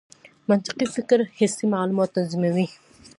منطقي 0.49 0.85
فکر 0.95 1.19
حسي 1.37 1.65
معلومات 1.73 2.09
تنظیموي. 2.15 2.67